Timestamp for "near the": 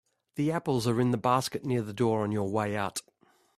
1.63-1.93